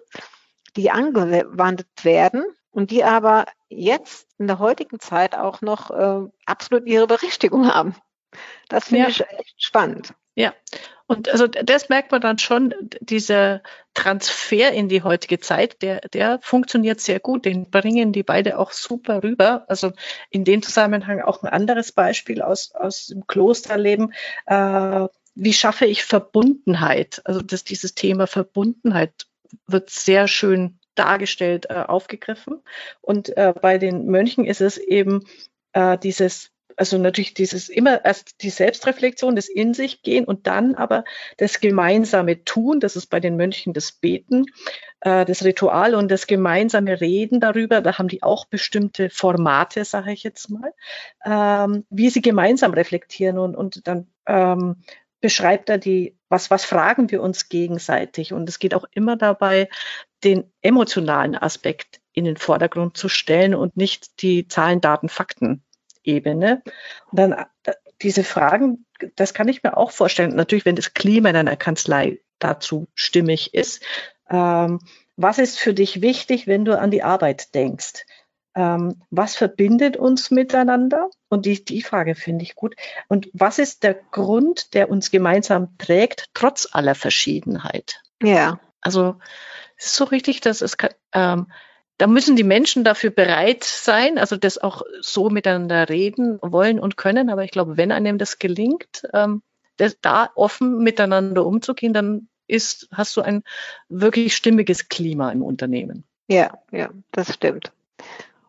[0.75, 6.87] die angewandt werden und die aber jetzt in der heutigen Zeit auch noch äh, absolut
[6.87, 7.95] ihre Berechtigung haben.
[8.67, 9.09] Das finde ja.
[9.09, 10.13] ich echt spannend.
[10.37, 10.53] Ja,
[11.07, 13.61] und also das merkt man dann schon, dieser
[13.93, 17.45] Transfer in die heutige Zeit, der, der funktioniert sehr gut.
[17.45, 19.65] Den bringen die beide auch super rüber.
[19.67, 19.93] Also
[20.29, 24.13] in dem Zusammenhang auch ein anderes Beispiel aus, aus dem Klosterleben.
[24.47, 27.21] Äh, wie schaffe ich Verbundenheit?
[27.25, 29.27] Also dass dieses Thema Verbundenheit
[29.67, 32.61] wird sehr schön dargestellt, äh, aufgegriffen.
[33.01, 35.25] Und äh, bei den Mönchen ist es eben
[35.73, 40.75] äh, dieses also natürlich dieses immer erst die Selbstreflexion, das in sich gehen und dann
[40.75, 41.03] aber
[41.37, 44.45] das gemeinsame Tun, das ist bei den Mönchen das Beten,
[45.01, 50.11] äh, das Ritual und das gemeinsame Reden darüber, da haben die auch bestimmte Formate, sage
[50.11, 50.73] ich jetzt mal,
[51.25, 54.83] ähm, wie sie gemeinsam reflektieren und, und dann ähm,
[55.25, 59.69] beschreibt er die, was, was fragen wir uns gegenseitig und es geht auch immer dabei,
[60.23, 65.63] den emotionalen Aspekt in den Vordergrund zu stellen und nicht die Zahlen, Daten, Fakten
[66.03, 66.61] Ebene.
[67.09, 68.85] Und dann äh, diese Fragen,
[69.15, 70.35] das kann ich mir auch vorstellen.
[70.35, 73.81] Natürlich, wenn das Klima in einer Kanzlei dazu stimmig ist.
[74.29, 74.79] Ähm,
[75.15, 78.05] was ist für dich wichtig, wenn du an die Arbeit denkst?
[78.55, 81.09] Ähm, was verbindet uns miteinander?
[81.29, 82.75] Und die, die Frage finde ich gut.
[83.07, 88.01] Und was ist der Grund, der uns gemeinsam trägt, trotz aller Verschiedenheit?
[88.23, 88.59] Ja.
[88.81, 89.15] Also,
[89.77, 90.77] es ist so richtig, dass es
[91.13, 91.47] ähm,
[91.97, 96.97] da müssen die Menschen dafür bereit sein, also das auch so miteinander reden wollen und
[96.97, 97.29] können.
[97.29, 99.41] Aber ich glaube, wenn einem das gelingt, ähm,
[99.77, 103.43] das, da offen miteinander umzugehen, dann ist, hast du ein
[103.89, 106.03] wirklich stimmiges Klima im Unternehmen.
[106.27, 107.71] Ja, ja, das stimmt.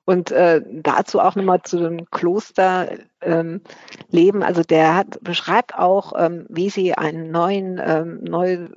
[0.06, 3.10] Und äh, dazu auch nochmal zu dem Klosterleben.
[3.20, 8.70] Ähm, also der hat, beschreibt auch, ähm, wie sie einen neuen ähm, neues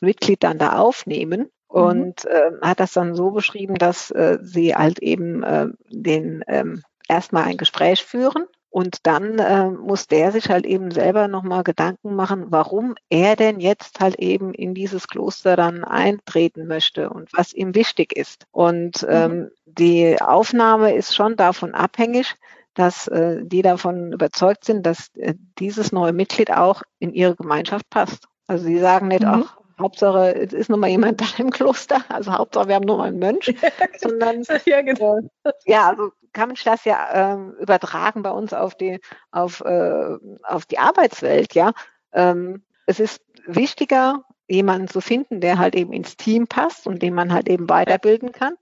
[0.00, 1.48] Mitglied dann da aufnehmen.
[1.74, 1.82] Mhm.
[1.82, 6.82] und äh, hat das dann so beschrieben, dass äh, sie halt eben äh, den ähm,
[7.08, 12.16] erstmal ein Gespräch führen und dann äh, muss der sich halt eben selber nochmal Gedanken
[12.16, 17.52] machen, warum er denn jetzt halt eben in dieses Kloster dann eintreten möchte und was
[17.52, 18.46] ihm wichtig ist.
[18.50, 19.08] Und mhm.
[19.08, 22.34] ähm, die Aufnahme ist schon davon abhängig,
[22.74, 27.88] dass äh, die davon überzeugt sind, dass äh, dieses neue Mitglied auch in ihre Gemeinschaft
[27.90, 28.26] passt.
[28.48, 29.44] Also sie sagen nicht, mhm.
[29.46, 32.98] ach, Hauptsache, es ist nun mal jemand da im Kloster, also Hauptsache, wir haben nur
[32.98, 33.54] mal einen Mönch,
[33.98, 35.20] sondern ja, genau.
[35.44, 40.16] äh, ja, also kann man das ja äh, übertragen bei uns auf die, auf, äh,
[40.42, 41.72] auf die Arbeitswelt, ja.
[42.12, 47.14] Ähm, es ist wichtiger, jemanden zu finden, der halt eben ins Team passt und den
[47.14, 48.54] man halt eben weiterbilden kann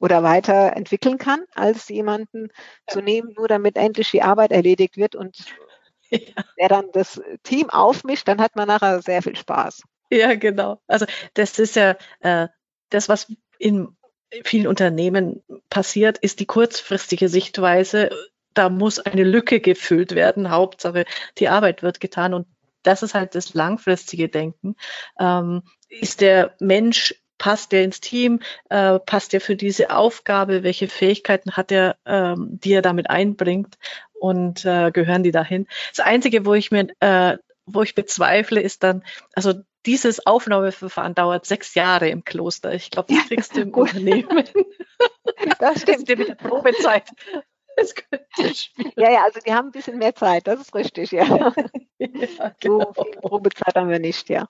[0.00, 2.48] oder weiterentwickeln kann, als jemanden
[2.88, 5.36] zu nehmen, nur damit endlich die Arbeit erledigt wird und
[6.10, 6.42] ja.
[6.58, 9.82] der dann das Team aufmischt, dann hat man nachher sehr viel Spaß.
[10.10, 10.80] Ja, genau.
[10.88, 12.48] Also das ist ja äh,
[12.88, 13.96] das, was in
[14.44, 18.10] vielen Unternehmen passiert, ist die kurzfristige Sichtweise.
[18.54, 20.50] Da muss eine Lücke gefüllt werden.
[20.50, 21.04] Hauptsache,
[21.38, 22.34] die Arbeit wird getan.
[22.34, 22.46] Und
[22.82, 24.76] das ist halt das langfristige Denken.
[25.18, 30.88] Ähm, ist der Mensch passt der ins Team, äh, passt er für diese Aufgabe, welche
[30.88, 33.78] Fähigkeiten hat er, ähm, die er damit einbringt
[34.12, 35.66] und äh, gehören die dahin.
[35.96, 37.38] Das Einzige, wo ich mir, äh,
[37.74, 39.02] wo ich bezweifle, ist dann,
[39.34, 39.54] also
[39.86, 42.74] dieses Aufnahmeverfahren dauert sechs Jahre im Kloster.
[42.74, 44.44] Ich glaube, das kriegst du im Unternehmen.
[45.58, 46.08] Das stimmt.
[46.10, 47.08] Das mit der Probezeit.
[48.96, 51.24] ja, ja, also die haben ein bisschen mehr Zeit, das ist richtig, ja.
[51.98, 52.92] ja genau.
[52.94, 54.48] So viel Probezeit haben wir nicht, ja.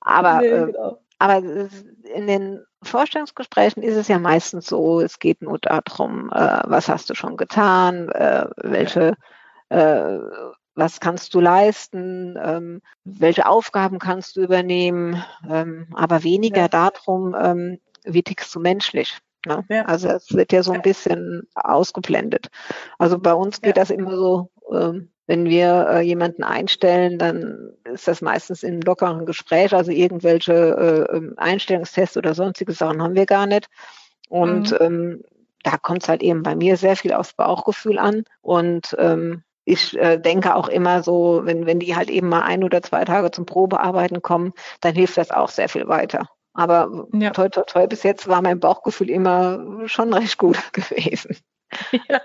[0.00, 0.98] Aber, nee, äh, genau.
[1.18, 6.88] aber in den Vorstellungsgesprächen ist es ja meistens so, es geht nur darum, äh, was
[6.88, 9.16] hast du schon getan, äh, welche,
[10.74, 16.68] was kannst du leisten, ähm, welche Aufgaben kannst du übernehmen, ähm, aber weniger ja.
[16.68, 19.18] darum, ähm, wie tickst du menschlich.
[19.46, 19.64] Ne?
[19.68, 19.84] Ja.
[19.86, 22.48] Also es wird ja so ein bisschen ausgeblendet.
[22.98, 23.82] Also bei uns geht ja.
[23.82, 28.82] das immer so, ähm, wenn wir äh, jemanden einstellen, dann ist das meistens in einem
[28.82, 29.74] lockeren Gespräch.
[29.74, 30.52] Also irgendwelche
[31.10, 33.68] äh, ähm, Einstellungstests oder sonstige Sachen haben wir gar nicht.
[34.28, 34.78] Und mhm.
[34.80, 35.24] ähm,
[35.62, 38.24] da kommt es halt eben bei mir sehr viel aufs Bauchgefühl an.
[38.40, 42.64] Und ähm, ich äh, denke auch immer so, wenn, wenn die halt eben mal ein
[42.64, 46.28] oder zwei Tage zum Probearbeiten kommen, dann hilft das auch sehr viel weiter.
[46.54, 47.30] Aber ja.
[47.30, 51.36] toi, toi, toi, bis jetzt war mein Bauchgefühl immer schon recht gut gewesen.
[52.08, 52.20] Ja,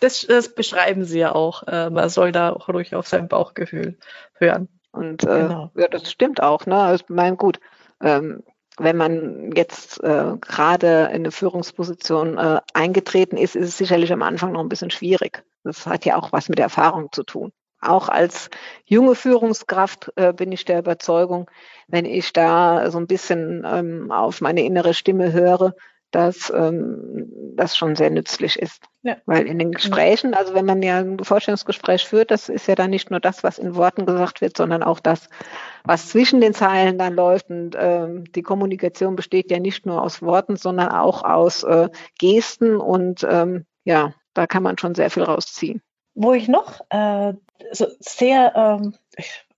[0.00, 1.62] das, das beschreiben Sie ja auch.
[1.66, 3.98] Äh, man soll da auch ruhig auf sein Bauchgefühl
[4.34, 4.68] hören.
[4.92, 5.70] Und äh, genau.
[5.74, 6.64] ja, das stimmt auch.
[6.64, 6.76] Ne?
[6.76, 7.60] Also, ich meine, gut,
[8.02, 8.42] ähm,
[8.78, 14.22] wenn man jetzt äh, gerade in eine Führungsposition äh, eingetreten ist, ist es sicherlich am
[14.22, 15.44] Anfang noch ein bisschen schwierig.
[15.64, 17.52] Das hat ja auch was mit Erfahrung zu tun.
[17.80, 18.50] Auch als
[18.84, 21.48] junge Führungskraft äh, bin ich der Überzeugung,
[21.86, 25.74] wenn ich da so ein bisschen ähm, auf meine innere Stimme höre,
[26.10, 28.84] dass ähm, das schon sehr nützlich ist.
[29.02, 29.16] Ja.
[29.26, 32.90] Weil in den Gesprächen, also wenn man ja ein Vorstellungsgespräch führt, das ist ja dann
[32.90, 35.28] nicht nur das, was in Worten gesagt wird, sondern auch das,
[35.84, 37.50] was zwischen den Zeilen dann läuft.
[37.50, 42.76] Und ähm, die Kommunikation besteht ja nicht nur aus Worten, sondern auch aus äh, Gesten.
[42.76, 45.82] Und ähm, ja, da kann man schon sehr viel rausziehen.
[46.14, 47.34] Wo ich noch äh,
[47.72, 48.94] so sehr ähm,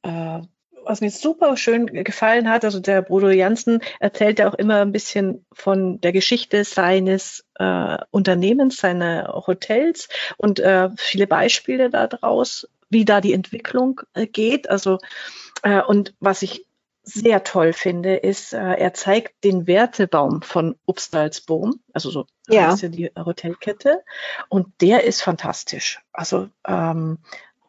[0.03, 0.41] äh,
[0.85, 4.93] was mir super schön gefallen hat, also der Bruder Janssen erzählt ja auch immer ein
[4.93, 13.05] bisschen von der Geschichte seines äh, Unternehmens, seiner Hotels und äh, viele Beispiele daraus, wie
[13.05, 14.69] da die Entwicklung äh, geht.
[14.69, 14.99] Also
[15.63, 16.67] äh, und was ich
[17.03, 22.71] sehr toll finde, ist, äh, er zeigt den Wertebaum von Upstalsboom, also so ja.
[22.71, 24.03] heißt ja die Hotelkette,
[24.49, 26.01] und der ist fantastisch.
[26.13, 27.19] Also ähm,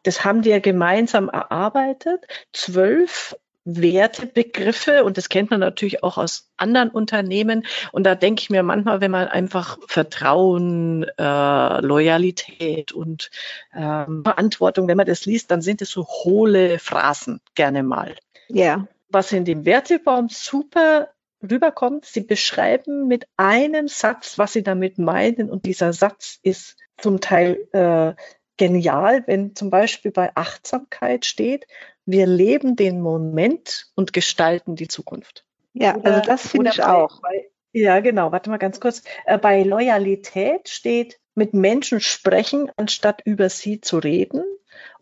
[0.02, 2.26] das haben die ja gemeinsam erarbeitet.
[2.52, 7.64] Zwölf Wertebegriffe und das kennt man natürlich auch aus anderen Unternehmen.
[7.92, 13.30] Und da denke ich mir manchmal, wenn man einfach Vertrauen, äh, Loyalität und
[13.74, 18.16] ähm, Verantwortung, wenn man das liest, dann sind es so hohle Phrasen gerne mal.
[18.48, 18.88] Ja.
[19.08, 21.08] Was in dem Wertebaum super
[21.42, 27.20] rüberkommt, sie beschreiben mit einem Satz, was sie damit meinen und dieser Satz ist zum
[27.20, 28.14] Teil äh,
[28.62, 31.66] genial, wenn zum Beispiel bei Achtsamkeit steht,
[32.06, 35.44] wir leben den Moment und gestalten die Zukunft.
[35.72, 37.20] Ja, oder, also das finde ich bei, auch.
[37.20, 38.30] Bei, ja, genau.
[38.30, 39.02] Warte mal ganz kurz.
[39.24, 44.44] Äh, bei Loyalität steht, mit Menschen sprechen, anstatt über sie zu reden.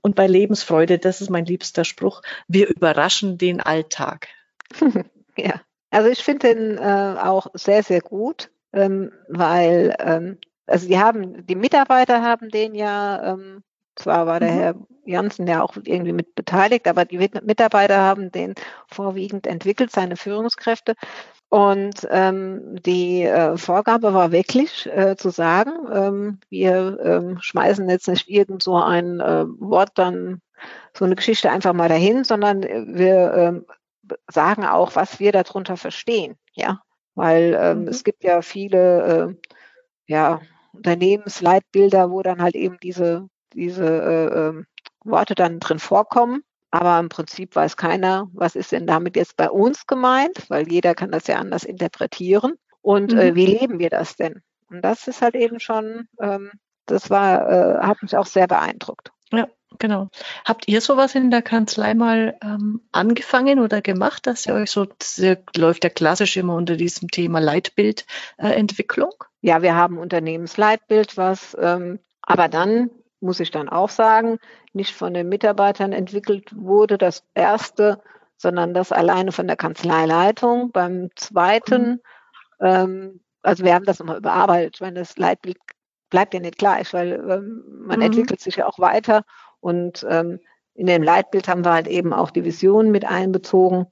[0.00, 4.28] Und bei Lebensfreude, das ist mein liebster Spruch, wir überraschen den Alltag.
[5.36, 10.38] ja, also ich finde den äh, auch sehr, sehr gut, ähm, weil ähm,
[10.70, 13.62] also die haben, die Mitarbeiter haben den ja, ähm,
[13.96, 14.58] zwar war der mhm.
[14.58, 18.54] Herr Janssen ja auch irgendwie mit beteiligt, aber die Mitarbeiter haben den
[18.86, 20.94] vorwiegend entwickelt, seine Führungskräfte.
[21.48, 28.06] Und ähm, die äh, Vorgabe war wirklich äh, zu sagen, ähm, wir ähm, schmeißen jetzt
[28.06, 30.40] nicht irgend so ein äh, Wort dann,
[30.96, 33.66] so eine Geschichte einfach mal dahin, sondern wir ähm,
[34.28, 36.36] sagen auch, was wir darunter verstehen.
[36.52, 36.82] Ja,
[37.16, 37.88] weil ähm, mhm.
[37.88, 39.50] es gibt ja viele, äh,
[40.06, 40.40] ja,
[40.72, 44.66] Unternehmensleitbilder, wo dann halt eben diese, diese äh, ähm,
[45.04, 46.42] Worte dann drin vorkommen.
[46.70, 50.94] Aber im Prinzip weiß keiner, was ist denn damit jetzt bei uns gemeint, weil jeder
[50.94, 52.54] kann das ja anders interpretieren.
[52.80, 53.20] Und äh, mhm.
[53.20, 54.42] äh, wie leben wir das denn?
[54.68, 56.52] Und das ist halt eben schon, ähm,
[56.86, 59.10] das war, äh, hat mich auch sehr beeindruckt.
[59.32, 60.08] Ja, genau.
[60.44, 64.84] Habt ihr sowas in der Kanzlei mal ähm, angefangen oder gemacht, dass ihr euch so,
[64.84, 65.20] das
[65.56, 69.12] läuft ja klassisch immer unter diesem Thema Leitbildentwicklung?
[69.18, 74.38] Äh, ja, wir haben Unternehmensleitbild, was ähm, aber dann, muss ich dann auch sagen,
[74.72, 78.00] nicht von den Mitarbeitern entwickelt wurde, das erste,
[78.36, 80.70] sondern das alleine von der Kanzleileitung.
[80.72, 82.00] Beim zweiten,
[82.60, 82.66] mhm.
[82.66, 85.58] ähm, also wir haben das nochmal überarbeitet, weil das Leitbild
[86.08, 88.06] bleibt ja nicht gleich, weil ähm, man mhm.
[88.06, 89.24] entwickelt sich ja auch weiter
[89.60, 90.40] und ähm,
[90.74, 93.86] in dem Leitbild haben wir halt eben auch die Vision mit einbezogen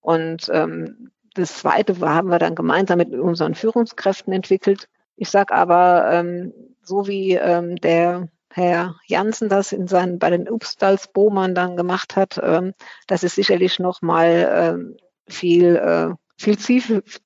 [0.00, 4.88] und ähm, das zweite haben wir dann gemeinsam mit unseren Führungskräften entwickelt.
[5.16, 10.48] Ich sage aber, ähm, so wie ähm, der Herr Janssen das in seinen, bei den
[10.48, 12.72] Upstals Bohmann dann gemacht hat, ähm,
[13.06, 14.96] das ist sicherlich nochmal ähm,
[15.28, 16.58] viel, äh, viel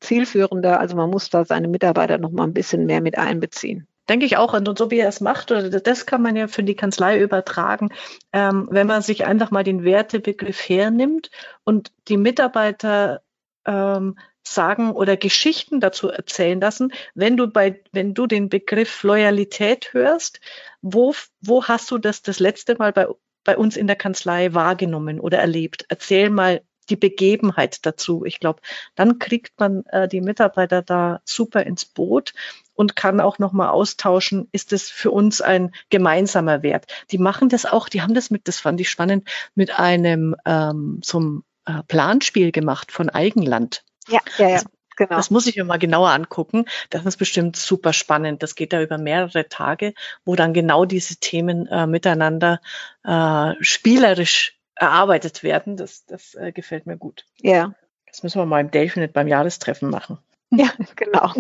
[0.00, 0.80] zielführender.
[0.80, 3.86] Also man muss da seine Mitarbeiter noch mal ein bisschen mehr mit einbeziehen.
[4.08, 4.54] denke ich auch.
[4.54, 7.90] Und so wie er es macht, oder das kann man ja für die Kanzlei übertragen,
[8.32, 11.30] ähm, wenn man sich einfach mal den Wertebegriff hernimmt
[11.64, 13.22] und die Mitarbeiter
[13.66, 19.92] ähm, sagen oder Geschichten dazu erzählen lassen, wenn du bei, wenn du den Begriff Loyalität
[19.92, 20.40] hörst,
[20.82, 23.06] wo, wo hast du das das letzte Mal bei,
[23.44, 25.84] bei uns in der Kanzlei wahrgenommen oder erlebt?
[25.88, 28.24] Erzähl mal die Begebenheit dazu.
[28.24, 28.60] Ich glaube,
[28.96, 32.34] dann kriegt man äh, die Mitarbeiter da super ins Boot
[32.74, 36.86] und kann auch noch mal austauschen, ist es für uns ein gemeinsamer Wert.
[37.10, 41.00] Die machen das auch, die haben das mit, das fand ich spannend, mit einem ähm,
[41.04, 41.44] so einem
[41.78, 43.85] äh, Planspiel gemacht von Eigenland.
[44.09, 44.62] Ja, ja, ja.
[44.96, 45.16] Genau.
[45.16, 46.66] Das muss ich mir mal genauer angucken.
[46.90, 48.42] Das ist bestimmt super spannend.
[48.42, 49.94] Das geht da über mehrere Tage,
[50.26, 52.61] wo dann genau diese Themen äh, miteinander
[53.02, 55.78] äh, spielerisch erarbeitet werden.
[55.78, 57.24] Das, das äh, gefällt mir gut.
[57.40, 57.74] Ja.
[58.09, 60.18] Das müssen wir mal im Delfinet beim Jahrestreffen machen.
[60.52, 61.33] Ja, genau.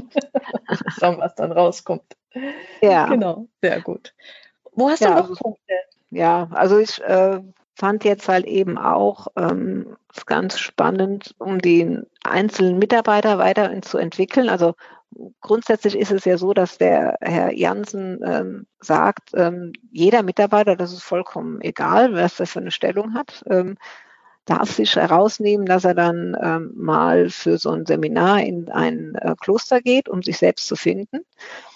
[1.00, 2.16] Schauen, was dann rauskommt.
[2.80, 3.06] Ja.
[3.06, 4.14] Genau, sehr gut.
[4.70, 5.74] Wo hast ja, du noch also, Punkte?
[6.10, 7.40] Ja, also ich äh,
[7.74, 14.48] fand jetzt halt eben auch ähm, ganz spannend, um den einzelnen Mitarbeiter weiter zu entwickeln.
[14.48, 14.74] Also
[15.40, 20.92] grundsätzlich ist es ja so, dass der Herr Jansen ähm, sagt, ähm, jeder Mitarbeiter, das
[20.92, 23.76] ist vollkommen egal, was er für eine Stellung hat, ähm,
[24.44, 29.34] darf sich herausnehmen, dass er dann ähm, mal für so ein Seminar in ein äh,
[29.40, 31.20] Kloster geht, um sich selbst zu finden.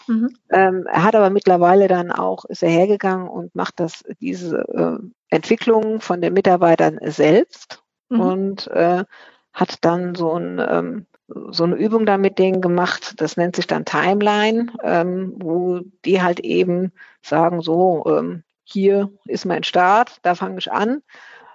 [0.06, 0.36] Mhm.
[0.50, 4.98] Ähm, er hat aber mittlerweile dann auch, ist er hergegangen und macht das, diese äh,
[5.30, 8.20] Entwicklung von den Mitarbeitern selbst mhm.
[8.20, 9.04] und äh,
[9.52, 11.06] hat dann so, ein, ähm,
[11.50, 16.22] so eine Übung da mit denen gemacht, das nennt sich dann Timeline, ähm, wo die
[16.22, 21.02] halt eben sagen, so, ähm, hier ist mein Start, da fange ich an.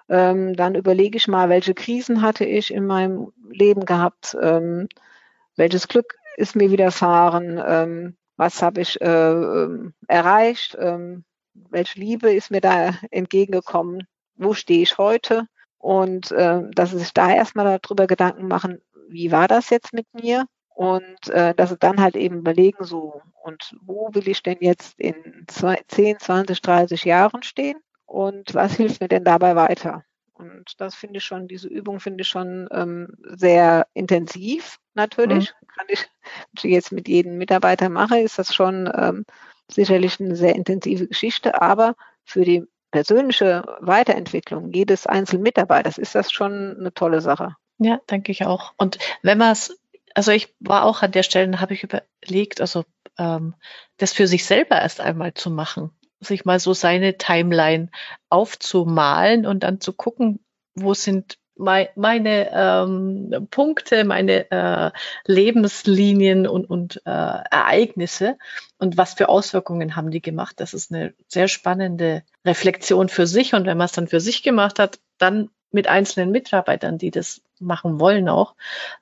[0.09, 4.89] Ähm, dann überlege ich mal, welche Krisen hatte ich in meinem Leben gehabt, ähm,
[5.55, 12.33] welches Glück ist mir widerfahren, ähm, was habe ich äh, ähm, erreicht, ähm, welche Liebe
[12.33, 15.45] ist mir da entgegengekommen, wo stehe ich heute?
[15.77, 20.07] Und äh, dass sie sich da erstmal darüber Gedanken machen, wie war das jetzt mit
[20.13, 20.45] mir?
[20.69, 24.97] Und äh, dass sie dann halt eben überlegen, so und wo will ich denn jetzt
[24.99, 27.77] in zwei, 10, 20, 30 Jahren stehen
[28.09, 30.03] und was hilft mir denn dabei weiter?
[30.33, 35.51] Und das finde ich schon, diese Übung finde ich schon ähm, sehr intensiv natürlich.
[35.61, 35.67] Mhm.
[35.75, 39.25] Kann ich, wenn ich jetzt mit jedem Mitarbeiter mache, ist das schon ähm,
[39.69, 46.31] sicherlich eine sehr intensive Geschichte, aber für die persönliche Weiterentwicklung jedes einzelnen Mitarbeiters ist das
[46.31, 47.55] schon eine tolle Sache.
[47.77, 48.73] Ja, denke ich auch.
[48.77, 49.77] Und wenn man es,
[50.15, 52.85] also ich war auch an der Stelle, habe ich überlegt, also
[53.17, 53.55] ähm,
[53.97, 55.91] das für sich selber erst einmal zu machen,
[56.21, 57.89] sich mal so seine Timeline
[58.29, 60.39] aufzumalen und dann zu gucken,
[60.75, 64.91] wo sind meine ähm, Punkte, meine äh,
[65.25, 68.37] Lebenslinien und, und äh, Ereignisse
[68.77, 70.55] und was für Auswirkungen haben die gemacht.
[70.59, 73.53] Das ist eine sehr spannende Reflexion für sich.
[73.53, 77.41] Und wenn man es dann für sich gemacht hat, dann mit einzelnen Mitarbeitern, die das
[77.59, 78.55] machen wollen, auch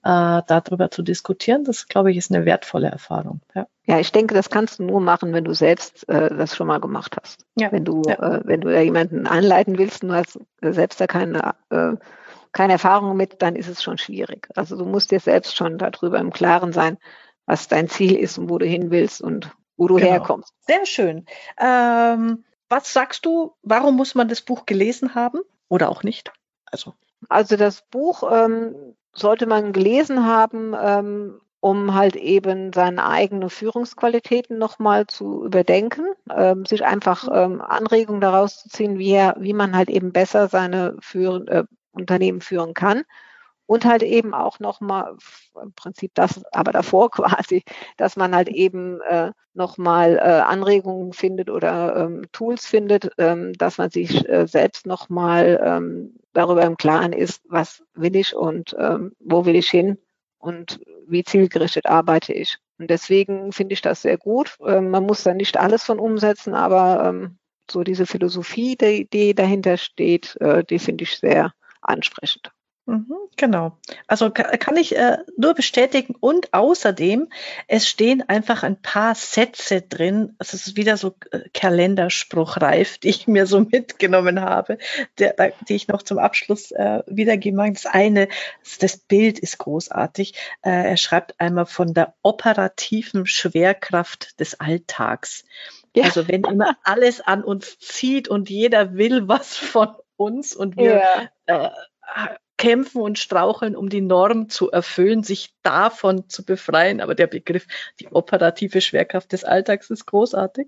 [0.03, 3.41] äh, darüber zu diskutieren, das glaube ich ist eine wertvolle Erfahrung.
[3.53, 3.67] Ja.
[3.87, 6.81] Ja, ich denke, das kannst du nur machen, wenn du selbst äh, das schon mal
[6.81, 7.45] gemacht hast.
[7.55, 7.71] Ja.
[7.71, 8.15] Wenn du, ja.
[8.15, 11.95] äh, wenn du ja jemanden anleiten willst und du hast selbst da keine äh,
[12.51, 14.49] keine Erfahrung mit, dann ist es schon schwierig.
[14.55, 16.97] Also du musst dir selbst schon darüber im Klaren sein,
[17.45, 20.07] was dein Ziel ist und wo du hin willst und wo du genau.
[20.07, 20.53] herkommst.
[20.61, 21.25] Sehr schön.
[21.59, 26.31] Ähm, was sagst du, warum muss man das Buch gelesen haben oder auch nicht?
[26.65, 26.95] Also,
[27.29, 34.57] also das Buch ähm, sollte man gelesen haben, ähm, um halt eben seine eigenen Führungsqualitäten
[34.57, 39.75] nochmal zu überdenken, ähm, sich einfach ähm, Anregungen daraus zu ziehen, wie, er, wie man
[39.75, 43.03] halt eben besser seine Führen, äh, Unternehmen führen kann.
[43.65, 45.17] Und halt eben auch nochmal,
[45.61, 47.63] im Prinzip das, aber davor quasi,
[47.97, 53.77] dass man halt eben äh, nochmal äh, Anregungen findet oder ähm, Tools findet, ähm, dass
[53.77, 59.13] man sich äh, selbst nochmal ähm, darüber im Klaren ist, was will ich und ähm,
[59.19, 59.97] wo will ich hin
[60.39, 62.57] und wie zielgerichtet arbeite ich.
[62.77, 64.57] Und deswegen finde ich das sehr gut.
[64.65, 67.37] Ähm, man muss da nicht alles von umsetzen, aber ähm,
[67.69, 72.51] so diese Philosophie, die, die dahinter steht, äh, die finde ich sehr ansprechend.
[72.87, 73.77] Mhm, genau.
[74.07, 76.15] Also kann ich äh, nur bestätigen.
[76.17, 77.27] Und außerdem,
[77.67, 80.37] es stehen einfach ein paar Sätze drin.
[80.39, 84.77] Es ist wieder so äh, Kalenderspruchreif, die ich mir so mitgenommen habe,
[85.19, 85.35] der,
[85.67, 87.73] die ich noch zum Abschluss äh, wiedergeben mag.
[87.73, 88.29] Das eine,
[88.79, 90.35] das Bild ist großartig.
[90.61, 95.43] Äh, er schreibt einmal von der operativen Schwerkraft des Alltags.
[95.93, 96.05] Ja.
[96.05, 101.01] Also wenn immer alles an uns zieht und jeder will was von uns und wir
[101.49, 101.65] ja.
[101.65, 101.69] äh,
[102.57, 107.01] kämpfen und straucheln, um die Norm zu erfüllen, sich davon zu befreien.
[107.01, 107.67] Aber der Begriff,
[107.99, 110.67] die operative Schwerkraft des Alltags ist großartig.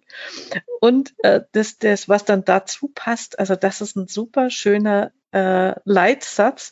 [0.80, 5.74] Und äh, das, das, was dann dazu passt, also das ist ein super schöner äh,
[5.84, 6.72] Leitsatz.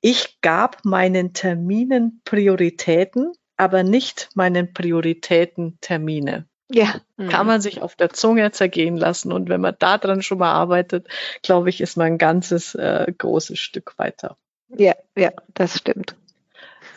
[0.00, 6.46] Ich gab meinen Terminen Prioritäten, aber nicht meinen Prioritäten Termine.
[6.70, 7.00] Ja.
[7.16, 9.32] Kann man sich auf der Zunge zergehen lassen.
[9.32, 11.08] Und wenn man daran schon mal arbeitet,
[11.42, 14.36] glaube ich, ist man ein ganzes äh, großes Stück weiter.
[14.68, 16.14] Ja, ja, das stimmt.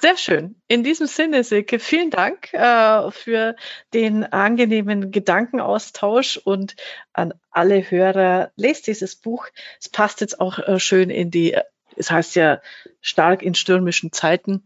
[0.02, 0.56] Sehr schön.
[0.68, 3.56] In diesem Sinne, Silke, vielen Dank äh, für
[3.94, 6.76] den angenehmen Gedankenaustausch und
[7.14, 9.46] an alle Hörer, lest dieses Buch.
[9.80, 11.56] Es passt jetzt auch äh, schön in die,
[11.96, 12.62] es heißt ja
[13.00, 14.64] stark in stürmischen Zeiten.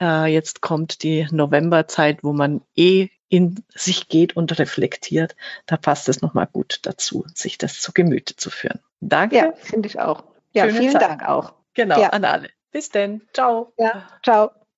[0.00, 5.36] Äh, jetzt kommt die Novemberzeit, wo man eh in sich geht und reflektiert.
[5.66, 8.80] Da passt es nochmal gut dazu, sich das zu Gemüte zu führen.
[9.00, 9.36] Danke.
[9.36, 10.24] Ja, finde ich auch.
[10.52, 11.02] Ja, Schöne vielen Zeit.
[11.02, 11.52] Dank auch.
[11.74, 12.08] Genau, ja.
[12.10, 12.50] an alle.
[12.70, 13.26] Bis denn.
[13.32, 13.72] Ciao.
[13.78, 14.50] Ja, ciao.